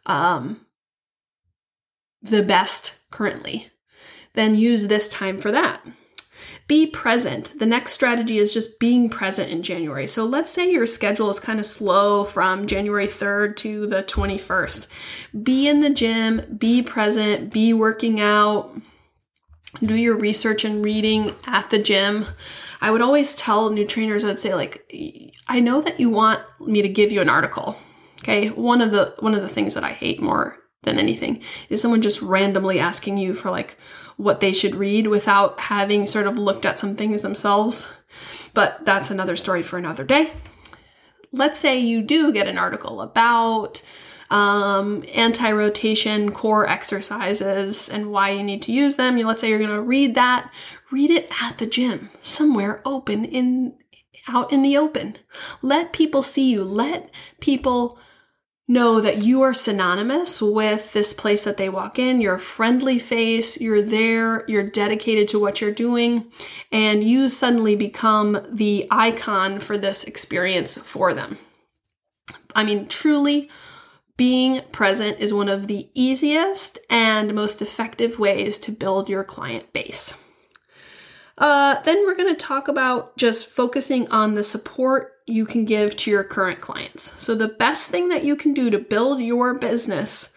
um, 0.07 0.65
the 2.23 2.41
best 2.41 3.07
currently? 3.11 3.67
Then 4.33 4.55
use 4.55 4.87
this 4.87 5.07
time 5.07 5.37
for 5.37 5.51
that. 5.51 5.85
Be 6.67 6.87
present. 6.87 7.53
The 7.59 7.65
next 7.65 7.93
strategy 7.93 8.39
is 8.39 8.53
just 8.53 8.79
being 8.79 9.07
present 9.07 9.51
in 9.51 9.61
January. 9.61 10.07
So 10.07 10.25
let's 10.25 10.49
say 10.49 10.71
your 10.71 10.87
schedule 10.87 11.29
is 11.29 11.39
kind 11.39 11.59
of 11.59 11.65
slow 11.65 12.23
from 12.23 12.65
January 12.65 13.07
3rd 13.07 13.55
to 13.57 13.85
the 13.85 14.01
21st. 14.01 14.87
Be 15.43 15.67
in 15.67 15.81
the 15.81 15.91
gym, 15.91 16.57
be 16.57 16.81
present, 16.81 17.53
be 17.53 17.71
working 17.71 18.19
out, 18.19 18.75
do 19.83 19.95
your 19.95 20.17
research 20.17 20.65
and 20.65 20.83
reading 20.83 21.35
at 21.45 21.69
the 21.69 21.79
gym. 21.79 22.25
I 22.81 22.89
would 22.89 23.01
always 23.01 23.35
tell 23.35 23.69
new 23.69 23.85
trainers, 23.85 24.25
I'd 24.25 24.39
say, 24.39 24.55
like, 24.55 24.91
I 25.47 25.59
know 25.59 25.81
that 25.81 25.99
you 25.99 26.09
want 26.09 26.41
me 26.59 26.81
to 26.81 26.89
give 26.89 27.11
you 27.11 27.21
an 27.21 27.29
article. 27.29 27.77
Okay. 28.19 28.49
One 28.49 28.81
of 28.81 28.91
the 28.91 29.13
one 29.19 29.35
of 29.35 29.43
the 29.43 29.49
things 29.49 29.75
that 29.75 29.83
I 29.83 29.91
hate 29.91 30.19
more 30.19 30.57
than 30.81 30.97
anything 30.97 31.41
is 31.69 31.81
someone 31.81 32.01
just 32.01 32.21
randomly 32.21 32.79
asking 32.79 33.17
you 33.17 33.35
for 33.35 33.51
like 33.51 33.77
what 34.17 34.39
they 34.39 34.53
should 34.53 34.75
read 34.75 35.07
without 35.07 35.59
having 35.59 36.05
sort 36.07 36.27
of 36.27 36.37
looked 36.37 36.65
at 36.65 36.79
some 36.79 36.95
things 36.95 37.21
themselves. 37.21 37.91
But 38.53 38.85
that's 38.85 39.11
another 39.11 39.35
story 39.35 39.61
for 39.61 39.77
another 39.77 40.03
day. 40.03 40.31
Let's 41.31 41.59
say 41.59 41.77
you 41.77 42.01
do 42.01 42.31
get 42.31 42.47
an 42.47 42.57
article 42.57 43.01
about 43.01 43.81
um, 44.29 45.03
anti 45.13 45.51
rotation 45.51 46.31
core 46.31 46.67
exercises 46.67 47.89
and 47.89 48.11
why 48.11 48.31
you 48.31 48.43
need 48.43 48.61
to 48.63 48.71
use 48.71 48.95
them. 48.95 49.17
Let's 49.17 49.41
say 49.41 49.49
you're 49.49 49.59
going 49.59 49.69
to 49.69 49.81
read 49.81 50.15
that. 50.15 50.51
Read 50.91 51.09
it 51.09 51.29
at 51.43 51.57
the 51.57 51.65
gym, 51.65 52.09
somewhere 52.21 52.81
open 52.85 53.25
in 53.25 53.75
out 54.27 54.51
in 54.51 54.61
the 54.61 54.77
open. 54.77 55.17
Let 55.61 55.93
people 55.93 56.21
see 56.21 56.51
you. 56.51 56.63
Let 56.63 57.11
people 57.39 57.99
know 58.67 58.99
that 58.99 59.23
you 59.23 59.41
are 59.41 59.53
synonymous 59.53 60.41
with 60.41 60.93
this 60.93 61.13
place 61.13 61.43
that 61.43 61.57
they 61.57 61.69
walk 61.69 61.99
in. 61.99 62.19
You're 62.19 62.35
a 62.35 62.39
friendly 62.39 62.97
face, 62.97 63.61
you're 63.61 63.81
there, 63.81 64.43
you're 64.47 64.67
dedicated 64.67 65.27
to 65.29 65.39
what 65.39 65.61
you're 65.61 65.71
doing, 65.71 66.31
and 66.71 67.03
you 67.03 67.29
suddenly 67.29 67.75
become 67.75 68.45
the 68.49 68.87
icon 68.89 69.59
for 69.59 69.77
this 69.77 70.03
experience 70.03 70.77
for 70.77 71.13
them. 71.13 71.37
I 72.55 72.63
mean, 72.63 72.87
truly, 72.87 73.49
being 74.17 74.61
present 74.71 75.19
is 75.19 75.33
one 75.33 75.49
of 75.49 75.67
the 75.67 75.89
easiest 75.93 76.79
and 76.89 77.35
most 77.35 77.61
effective 77.61 78.17
ways 78.17 78.57
to 78.59 78.71
build 78.71 79.09
your 79.09 79.23
client 79.23 79.73
base. 79.73 80.23
Uh, 81.37 81.81
then 81.81 82.05
we're 82.05 82.15
going 82.15 82.33
to 82.33 82.45
talk 82.45 82.69
about 82.69 83.17
just 83.17 83.45
focusing 83.45 84.07
on 84.09 84.35
the 84.35 84.43
support 84.43 85.14
you 85.25 85.45
can 85.45 85.65
give 85.65 85.95
to 85.97 86.11
your 86.11 86.23
current 86.23 86.61
clients. 86.61 87.21
So, 87.21 87.35
the 87.35 87.47
best 87.47 87.89
thing 87.89 88.09
that 88.09 88.23
you 88.23 88.35
can 88.35 88.53
do 88.53 88.69
to 88.69 88.77
build 88.77 89.21
your 89.21 89.53
business 89.53 90.33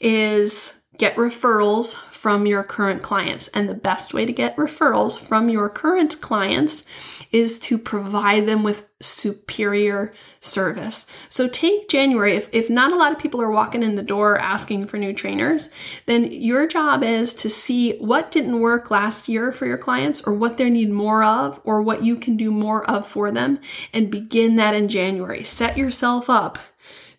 is 0.00 0.82
get 0.96 1.16
referrals 1.16 1.96
from 2.18 2.46
your 2.46 2.64
current 2.64 3.00
clients. 3.00 3.46
And 3.48 3.68
the 3.68 3.74
best 3.74 4.12
way 4.12 4.26
to 4.26 4.32
get 4.32 4.56
referrals 4.56 5.16
from 5.16 5.48
your 5.48 5.68
current 5.68 6.20
clients 6.20 6.84
is 7.30 7.60
to 7.60 7.78
provide 7.78 8.48
them 8.48 8.64
with 8.64 8.88
superior 9.00 10.12
service. 10.40 11.06
So 11.28 11.46
take 11.46 11.88
January. 11.88 12.34
If, 12.34 12.48
if 12.50 12.68
not 12.68 12.90
a 12.90 12.96
lot 12.96 13.12
of 13.12 13.20
people 13.20 13.40
are 13.40 13.52
walking 13.52 13.84
in 13.84 13.94
the 13.94 14.02
door 14.02 14.36
asking 14.36 14.88
for 14.88 14.96
new 14.96 15.12
trainers, 15.12 15.72
then 16.06 16.32
your 16.32 16.66
job 16.66 17.04
is 17.04 17.32
to 17.34 17.48
see 17.48 17.96
what 17.98 18.32
didn't 18.32 18.58
work 18.58 18.90
last 18.90 19.28
year 19.28 19.52
for 19.52 19.66
your 19.66 19.78
clients 19.78 20.20
or 20.26 20.34
what 20.34 20.56
they 20.56 20.68
need 20.68 20.90
more 20.90 21.22
of 21.22 21.60
or 21.62 21.80
what 21.80 22.02
you 22.02 22.16
can 22.16 22.36
do 22.36 22.50
more 22.50 22.84
of 22.90 23.06
for 23.06 23.30
them 23.30 23.60
and 23.92 24.10
begin 24.10 24.56
that 24.56 24.74
in 24.74 24.88
January. 24.88 25.44
Set 25.44 25.78
yourself 25.78 26.28
up 26.28 26.58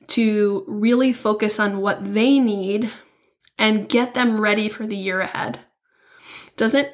to 0.07 0.65
really 0.67 1.13
focus 1.13 1.57
on 1.57 1.79
what 1.79 2.13
they 2.13 2.37
need 2.37 2.91
and 3.59 3.89
get 3.89 4.15
them 4.15 4.39
ready 4.39 4.69
for 4.69 4.87
the 4.87 4.95
year 4.95 5.21
ahead. 5.21 5.59
Doesn't 6.55 6.89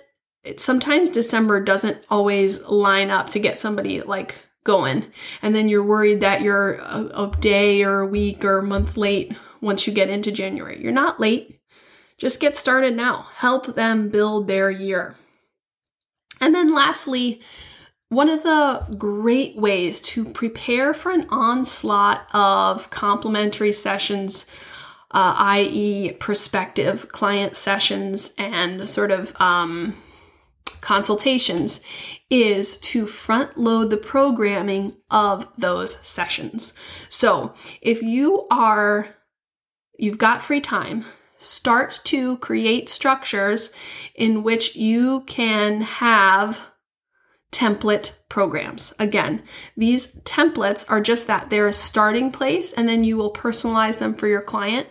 sometimes 0.58 1.10
December 1.10 1.64
doesn't 1.64 2.04
always 2.10 2.62
line 2.64 3.10
up 3.10 3.30
to 3.32 3.40
get 3.40 3.60
somebody 3.60 4.02
like 4.02 4.46
going. 4.64 5.06
And 5.42 5.56
then 5.56 5.70
you're 5.70 5.84
worried 5.84 6.20
that 6.20 6.42
you're 6.42 6.74
a, 6.74 7.06
a, 7.14 7.32
day 7.40 7.84
or 7.84 8.02
a 8.02 8.08
week 8.08 8.44
or 8.44 8.58
a 8.58 8.64
month 8.64 8.98
late 8.98 9.36
once 9.62 9.88
you 9.88 9.94
get 9.94 10.10
into 10.10 10.32
January. 10.32 10.82
You're 10.82 10.92
not 10.92 11.20
late. 11.20 11.62
Just 12.18 12.42
get 12.42 12.56
started 12.56 12.96
now. 12.96 13.28
Help 13.36 13.76
them 13.76 14.10
build 14.10 14.48
their 14.48 14.70
year. 14.70 15.16
And 16.42 16.54
then 16.54 16.74
lastly, 16.74 17.42
one 18.10 18.30
of 18.30 18.44
the 18.44 18.96
great 18.98 19.56
ways 19.56 20.02
to 20.02 20.26
prepare 20.26 20.94
for 20.94 21.12
an 21.12 21.28
onslaught 21.30 22.28
of 22.34 22.90
complimentary 22.90 23.74
sessions, 23.74 24.50
uh, 25.16 25.34
i.e., 25.38 26.12
prospective 26.12 27.10
client 27.10 27.56
sessions 27.56 28.36
and 28.38 28.88
sort 28.90 29.12
of 29.12 29.34
um, 29.40 29.96
consultations 30.82 31.80
is 32.30 32.78
to 32.82 33.08
front 33.08 33.58
load 33.58 33.90
the 33.90 33.98
programming 33.98 34.94
of 35.10 35.48
those 35.58 35.96
sessions. 36.06 36.78
So 37.08 37.54
if 37.82 38.04
you 38.04 38.46
are, 38.52 39.16
you've 39.98 40.18
got 40.18 40.42
free 40.42 40.60
time, 40.60 41.06
start 41.38 42.02
to 42.04 42.36
create 42.38 42.90
structures 42.90 43.72
in 44.16 44.44
which 44.44 44.76
you 44.76 45.22
can 45.22 45.80
have 45.80 46.72
template 47.56 48.18
programs. 48.28 48.94
Again, 49.00 49.42
these 49.78 50.14
templates 50.22 50.90
are 50.92 51.00
just 51.00 51.26
that 51.28 51.50
they're 51.50 51.68
a 51.68 51.74
starting 51.74 52.30
place 52.30 52.74
and 52.74 52.90
then 52.90 53.06
you 53.06 53.16
will 53.16 53.32
personalize 53.32 54.00
them 54.00 54.14
for 54.14 54.28
your 54.28 54.42
client. 54.42 54.88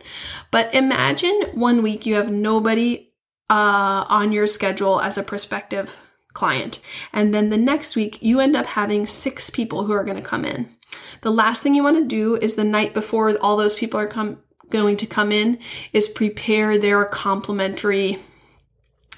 But 0.50 0.74
imagine 0.74 1.42
one 1.52 1.82
week 1.82 2.06
you 2.06 2.14
have 2.14 2.32
nobody 2.32 3.12
uh, 3.50 4.06
on 4.08 4.32
your 4.32 4.46
schedule 4.46 4.98
as 4.98 5.18
a 5.18 5.22
prospective 5.22 5.98
client. 6.32 6.80
And 7.12 7.34
then 7.34 7.50
the 7.50 7.58
next 7.58 7.96
week, 7.96 8.22
you 8.22 8.40
end 8.40 8.56
up 8.56 8.66
having 8.66 9.04
six 9.04 9.50
people 9.50 9.84
who 9.84 9.92
are 9.92 10.02
going 10.02 10.16
to 10.16 10.22
come 10.22 10.46
in. 10.46 10.74
The 11.20 11.30
last 11.30 11.62
thing 11.62 11.74
you 11.74 11.82
want 11.82 11.98
to 11.98 12.06
do 12.06 12.36
is 12.36 12.54
the 12.54 12.64
night 12.64 12.94
before 12.94 13.36
all 13.38 13.58
those 13.58 13.74
people 13.74 14.00
are 14.00 14.06
come, 14.06 14.38
going 14.70 14.96
to 14.96 15.06
come 15.06 15.30
in 15.30 15.58
is 15.92 16.08
prepare 16.08 16.78
their 16.78 17.04
complimentary 17.04 18.18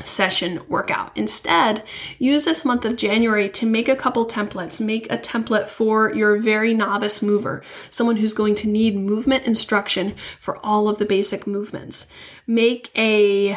session 0.05 0.61
workout. 0.69 1.11
Instead, 1.17 1.83
use 2.19 2.45
this 2.45 2.65
month 2.65 2.85
of 2.85 2.97
January 2.97 3.49
to 3.51 3.67
make 3.67 3.89
a 3.89 3.97
couple 3.97 4.27
templates. 4.27 4.81
Make 4.81 5.11
a 5.11 5.19
template 5.19 5.69
for 5.69 6.13
your 6.15 6.37
very 6.37 6.75
novice 6.75 7.23
mover, 7.23 7.63
someone 7.91 8.17
who's 8.17 8.35
going 8.35 8.55
to 8.57 8.69
need 8.69 8.97
movement 8.97 9.47
instruction 9.47 10.15
for 10.39 10.59
all 10.65 10.89
of 10.89 10.99
the 10.99 11.07
basic 11.07 11.47
movements. 11.47 12.07
Make 12.47 12.91
a 12.97 13.57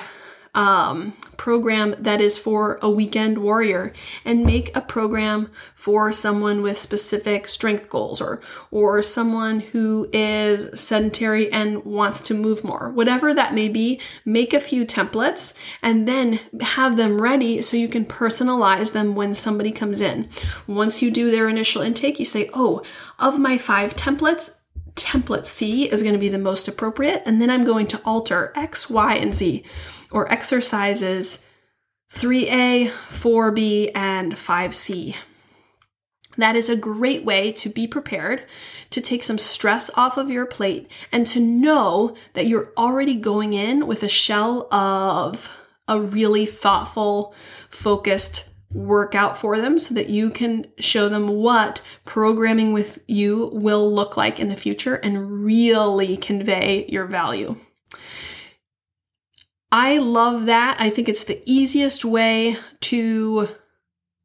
um, 0.53 1.13
program 1.37 1.95
that 1.97 2.19
is 2.19 2.37
for 2.37 2.79
a 2.81 2.89
weekend 2.89 3.37
warrior 3.37 3.93
and 4.25 4.45
make 4.45 4.75
a 4.75 4.81
program 4.81 5.49
for 5.75 6.11
someone 6.11 6.61
with 6.61 6.77
specific 6.77 7.47
strength 7.47 7.89
goals 7.89 8.19
or 8.19 8.41
or 8.71 9.01
someone 9.01 9.61
who 9.61 10.09
is 10.11 10.79
sedentary 10.79 11.51
and 11.51 11.85
wants 11.85 12.21
to 12.21 12.33
move 12.33 12.63
more. 12.63 12.89
Whatever 12.89 13.33
that 13.33 13.53
may 13.53 13.69
be 13.69 13.99
make 14.25 14.53
a 14.53 14.59
few 14.59 14.85
templates 14.85 15.53
and 15.81 16.07
then 16.07 16.39
have 16.61 16.97
them 16.97 17.21
ready 17.21 17.61
so 17.61 17.77
you 17.77 17.87
can 17.87 18.05
personalize 18.05 18.91
them 18.91 19.15
when 19.15 19.33
somebody 19.33 19.71
comes 19.71 20.01
in. 20.01 20.27
Once 20.67 21.01
you 21.01 21.09
do 21.09 21.31
their 21.31 21.47
initial 21.47 21.81
intake 21.81 22.19
you 22.19 22.25
say 22.25 22.49
oh 22.53 22.81
of 23.17 23.39
my 23.39 23.57
five 23.57 23.95
templates 23.95 24.59
template 24.95 25.45
C 25.45 25.89
is 25.89 26.03
going 26.03 26.13
to 26.13 26.19
be 26.19 26.29
the 26.29 26.37
most 26.37 26.67
appropriate, 26.67 27.23
and 27.25 27.41
then 27.41 27.49
I'm 27.49 27.63
going 27.63 27.87
to 27.87 28.01
alter 28.03 28.51
X, 28.55 28.89
Y, 28.89 29.15
and 29.15 29.33
Z, 29.33 29.63
or 30.11 30.31
exercises 30.31 31.49
3A, 32.13 32.87
4B, 32.87 33.91
and 33.93 34.33
5C. 34.33 35.15
That 36.37 36.55
is 36.55 36.69
a 36.69 36.77
great 36.77 37.25
way 37.25 37.51
to 37.53 37.69
be 37.69 37.85
prepared, 37.85 38.45
to 38.91 39.01
take 39.01 39.23
some 39.23 39.37
stress 39.37 39.91
off 39.95 40.17
of 40.17 40.31
your 40.31 40.45
plate, 40.45 40.89
and 41.11 41.27
to 41.27 41.39
know 41.39 42.15
that 42.33 42.47
you're 42.47 42.71
already 42.77 43.15
going 43.15 43.53
in 43.53 43.87
with 43.87 44.03
a 44.03 44.09
shell 44.09 44.73
of 44.73 45.55
a 45.87 45.99
really 45.99 46.45
thoughtful, 46.45 47.33
focused 47.69 48.49
workout 48.71 49.37
for 49.37 49.57
them 49.57 49.79
so 49.79 49.95
that 49.95 50.09
you 50.09 50.29
can 50.29 50.67
show 50.79 51.09
them 51.09 51.27
what 51.27 51.81
programming 52.05 52.71
with 52.71 53.03
you 53.07 53.49
will 53.51 53.91
look 53.91 54.15
like 54.15 54.39
in 54.39 54.47
the 54.47 54.55
future 54.55 54.95
and 54.95 55.43
really 55.43 56.15
convey 56.15 56.85
your 56.87 57.05
value. 57.05 57.55
I 59.71 59.97
love 59.97 60.47
that. 60.47 60.77
I 60.79 60.89
think 60.89 61.07
it's 61.07 61.23
the 61.23 61.41
easiest 61.45 62.03
way 62.03 62.57
to 62.81 63.49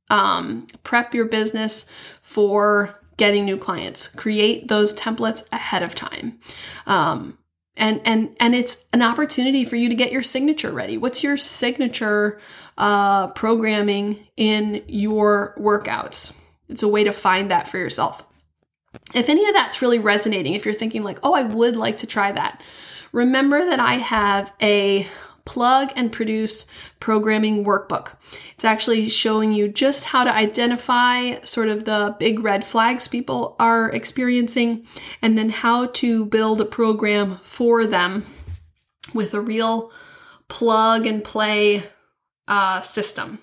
um, 0.08 0.66
prep 0.82 1.14
your 1.14 1.26
business 1.26 1.90
for 2.22 2.98
getting 3.16 3.44
new 3.44 3.56
clients. 3.56 4.06
Create 4.06 4.68
those 4.68 4.94
templates 4.94 5.46
ahead 5.52 5.82
of 5.82 5.94
time. 5.94 6.38
Um, 6.86 7.38
and 7.76 8.00
and 8.04 8.36
and 8.38 8.54
it's 8.54 8.84
an 8.92 9.02
opportunity 9.02 9.64
for 9.64 9.74
you 9.74 9.88
to 9.88 9.96
get 9.96 10.12
your 10.12 10.22
signature 10.22 10.70
ready. 10.70 10.96
What's 10.96 11.24
your 11.24 11.36
signature 11.36 12.38
uh, 12.76 13.28
programming 13.28 14.26
in 14.36 14.82
your 14.88 15.54
workouts. 15.58 16.38
It's 16.68 16.82
a 16.82 16.88
way 16.88 17.04
to 17.04 17.12
find 17.12 17.50
that 17.50 17.68
for 17.68 17.78
yourself. 17.78 18.26
If 19.14 19.28
any 19.28 19.46
of 19.46 19.54
that's 19.54 19.82
really 19.82 19.98
resonating, 19.98 20.54
if 20.54 20.64
you're 20.64 20.74
thinking 20.74 21.02
like, 21.02 21.18
oh, 21.22 21.34
I 21.34 21.42
would 21.42 21.76
like 21.76 21.98
to 21.98 22.06
try 22.06 22.32
that, 22.32 22.60
remember 23.12 23.64
that 23.64 23.80
I 23.80 23.94
have 23.94 24.52
a 24.62 25.06
plug 25.44 25.92
and 25.94 26.12
produce 26.12 26.66
programming 27.00 27.64
workbook. 27.64 28.16
It's 28.54 28.64
actually 28.64 29.08
showing 29.08 29.52
you 29.52 29.68
just 29.68 30.06
how 30.06 30.24
to 30.24 30.34
identify 30.34 31.40
sort 31.40 31.68
of 31.68 31.84
the 31.84 32.16
big 32.18 32.40
red 32.40 32.64
flags 32.64 33.08
people 33.08 33.56
are 33.58 33.90
experiencing 33.90 34.86
and 35.20 35.36
then 35.36 35.50
how 35.50 35.86
to 35.86 36.24
build 36.24 36.60
a 36.60 36.66
program 36.66 37.38
for 37.42 37.86
them 37.86 38.24
with 39.12 39.34
a 39.34 39.40
real 39.40 39.92
plug 40.48 41.06
and 41.06 41.22
play 41.22 41.82
uh, 42.48 42.80
system. 42.80 43.38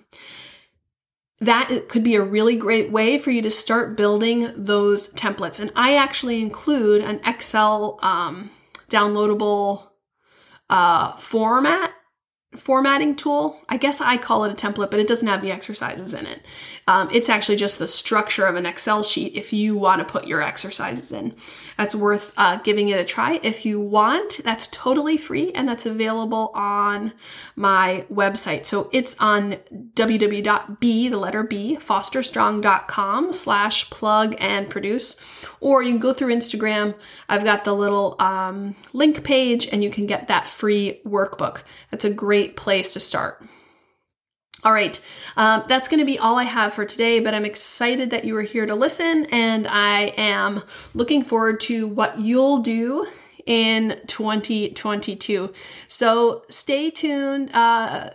That 1.40 1.88
could 1.88 2.04
be 2.04 2.16
a 2.16 2.22
really 2.22 2.56
great 2.56 2.92
way 2.92 3.18
for 3.18 3.32
you 3.32 3.42
to 3.42 3.52
start 3.52 3.98
building 3.98 4.52
those 4.56 5.12
templates. 5.14 5.60
And 5.60 5.72
I 5.76 5.96
actually 5.96 6.40
include 6.40 7.02
an 7.02 7.20
Excel 7.26 8.00
um, 8.04 8.52
downloadable 8.90 9.91
uh, 10.72 11.16
format 11.18 11.92
formatting 12.56 13.16
tool. 13.16 13.62
I 13.70 13.78
guess 13.78 14.02
I 14.02 14.18
call 14.18 14.44
it 14.44 14.52
a 14.52 14.56
template, 14.56 14.92
but 14.92 15.00
it 15.00 15.08
doesn't 15.08 15.28
have 15.28 15.42
the 15.42 15.52
exercises 15.52 16.14
in 16.14 16.26
it. 16.26 16.42
Um, 16.88 17.10
it's 17.14 17.30
actually 17.30 17.56
just 17.56 17.80
the 17.80 17.88
structure 17.88 18.46
of 18.46 18.56
an 18.56 18.66
Excel 18.66 19.04
sheet 19.04 19.36
if 19.36 19.54
you 19.54 19.78
want 19.78 20.00
to 20.00 20.12
put 20.12 20.28
your 20.28 20.42
exercises 20.42 21.12
in. 21.12 21.34
That's 21.78 21.96
worth 21.96 22.34
uh, 22.38 22.58
giving 22.58 22.90
it 22.90 23.00
a 23.00 23.06
try. 23.06 23.40
If 23.44 23.66
you 23.66 23.80
want, 23.80 24.42
that's 24.44 24.68
totally 24.68 25.16
free 25.16 25.52
and 25.54 25.70
that's 25.70 25.86
available 25.86 26.52
on 26.54 27.14
my 27.56 28.06
website. 28.12 28.66
So 28.66 28.90
it's 28.92 29.16
on 29.20 29.54
www.b, 29.94 31.10
the 31.10 31.18
letter 31.18 31.44
B, 31.44 31.78
fosterstrong.com 31.80 33.32
slash 33.32 33.90
plug 33.90 34.36
and 34.40 34.70
produce. 34.70 35.16
Or 35.60 35.84
you 35.84 35.92
can 35.92 36.00
go 36.00 36.14
through 36.14 36.34
Instagram. 36.34 36.96
I've 37.30 37.44
got 37.44 37.64
the 37.64 37.76
little 37.76 38.16
um, 38.20 38.76
link 38.92 39.24
page 39.24 39.70
and 39.72 39.84
you 39.84 39.90
can 39.90 40.06
get 40.08 40.28
that 40.28 40.48
free 40.48 41.02
workbook. 41.06 41.64
That's 41.92 42.06
a 42.06 42.14
great 42.14 42.41
place 42.50 42.94
to 42.94 43.00
start. 43.00 43.44
All 44.64 44.74
right, 44.74 45.00
um, 45.38 45.64
that's 45.68 45.88
going 45.88 46.00
to 46.00 46.06
be 46.06 46.20
all 46.20 46.38
I 46.38 46.44
have 46.44 46.76
for 46.76 46.86
today, 46.86 47.20
but 47.20 47.34
I'm 47.34 47.46
excited 47.46 48.12
that 48.12 48.26
you 48.26 48.38
are 48.38 48.44
here 48.44 48.68
to 48.68 48.76
listen, 48.76 49.26
and 49.32 49.68
I 49.68 50.14
am 50.18 50.62
looking 50.94 51.24
forward 51.24 51.60
to 51.62 51.88
what 51.88 52.20
you'll 52.20 52.60
do 52.60 53.08
in 53.48 54.00
2022. 54.06 55.52
So 55.88 56.46
stay 56.50 56.92
tuned. 56.92 57.50
Uh, 57.54 58.12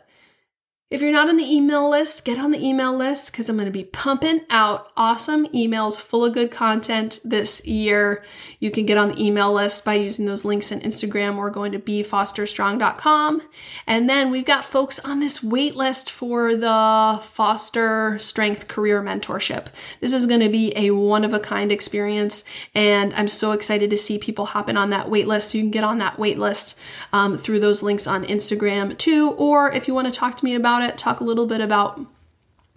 if 0.89 1.03
you're 1.03 1.11
not 1.11 1.29
on 1.29 1.37
the 1.37 1.53
email 1.53 1.91
list, 1.91 2.25
get 2.25 2.39
on 2.39 2.53
the 2.53 2.65
email 2.65 2.97
list 2.97 3.33
because 3.33 3.49
I'm 3.49 3.57
going 3.57 3.67
to 3.67 3.73
be 3.73 3.83
pumping 3.83 4.43
out 4.51 4.93
awesome 4.97 5.49
emails 5.49 6.01
full 6.01 6.25
of 6.25 6.33
good 6.33 6.53
content 6.53 7.19
this 7.25 7.67
year. 7.67 8.23
You 8.61 8.71
can 8.71 8.87
get 8.87 8.97
on 8.97 9.09
the 9.09 9.21
email 9.21 9.53
list 9.53 9.85
by 9.85 9.95
using 9.95 10.27
those 10.27 10.45
links 10.45 10.71
in 10.71 10.79
Instagram 10.83 11.39
or 11.39 11.51
going 11.51 11.73
to 11.73 11.81
befosterstrong.com. 11.81 13.43
And 13.89 14.09
then 14.09 14.31
we've 14.31 14.45
got 14.45 14.65
folks 14.65 15.01
on 15.01 15.19
this 15.19 15.43
wait 15.43 15.75
list 15.75 16.09
for 16.09 16.55
the 16.55 17.19
Foster 17.21 18.17
Strength 18.21 18.69
Career 18.69 19.03
Mentorship. 19.03 19.67
This 20.01 20.13
is 20.13 20.27
going 20.27 20.39
to 20.39 20.49
be 20.49 20.73
a 20.77 20.93
one 20.93 21.25
of 21.25 21.35
a 21.35 21.41
kind 21.41 21.73
experience, 21.73 22.45
and 22.77 23.13
I'm 23.15 23.27
so 23.27 23.51
excited 23.51 23.91
to 23.91 23.97
see 23.97 24.19
people 24.19 24.47
hopping 24.47 24.77
on 24.77 24.91
that 24.91 25.11
wait 25.11 25.27
list. 25.27 25.51
So 25.51 25.59
you 25.59 25.65
can 25.65 25.73
get 25.73 25.83
on 25.83 25.99
that 25.99 26.17
wait 26.17 26.39
list 26.39 26.79
um, 27.13 27.37
through 27.37 27.59
those 27.59 27.83
links 27.83 28.07
on 28.07 28.25
Instagram 28.25 28.97
too, 28.97 29.33
or 29.33 29.73
if 29.73 29.89
you 29.89 29.95
want 29.95 30.07
to 30.07 30.17
talk 30.17 30.37
to 30.37 30.45
me 30.45 30.55
about 30.55 30.76
about 30.77 30.91
it, 30.91 30.99
talk 30.99 31.21
a 31.21 31.25
little 31.25 31.47
bit 31.47 31.61
about 31.61 32.01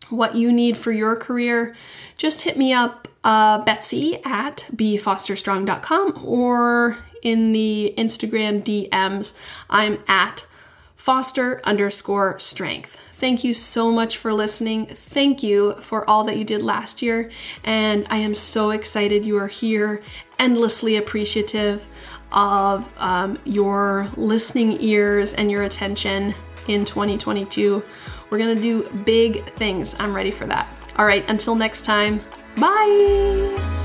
what 0.09 0.35
you 0.35 0.51
need 0.51 0.77
for 0.77 0.91
your 0.91 1.15
career, 1.15 1.75
just 2.17 2.41
hit 2.41 2.57
me 2.57 2.73
up, 2.73 3.07
uh, 3.23 3.63
Betsy 3.63 4.19
at 4.23 4.67
befosterstrong.com 4.73 6.21
or 6.23 6.97
in 7.21 7.51
the 7.51 7.93
Instagram 7.97 8.63
DMs. 8.63 9.38
I'm 9.69 9.99
at 10.07 10.47
foster 10.95 11.62
underscore 11.63 12.39
strength. 12.39 12.95
Thank 13.13 13.43
you 13.43 13.53
so 13.53 13.91
much 13.91 14.15
for 14.15 14.31
listening. 14.31 14.85
Thank 14.85 15.43
you 15.43 15.73
for 15.81 16.09
all 16.09 16.23
that 16.23 16.38
you 16.38 16.45
did 16.45 16.63
last 16.63 17.01
year. 17.01 17.29
And 17.65 18.07
I 18.09 18.17
am 18.17 18.33
so 18.33 18.71
excited 18.71 19.25
you 19.25 19.38
are 19.38 19.47
here, 19.47 20.01
endlessly 20.39 20.95
appreciative 20.95 21.85
of 22.31 22.91
um, 22.97 23.39
your 23.43 24.07
listening 24.15 24.81
ears 24.81 25.33
and 25.33 25.51
your 25.51 25.63
attention 25.63 26.33
in 26.69 26.86
2022. 26.86 27.84
We're 28.29 28.38
gonna 28.38 28.55
do 28.55 28.84
big 29.05 29.43
things. 29.53 29.95
I'm 29.99 30.15
ready 30.15 30.32
for 30.32 30.45
that. 30.45 30.67
All 30.97 31.05
right, 31.05 31.27
until 31.29 31.55
next 31.55 31.84
time, 31.86 32.21
bye. 32.58 33.78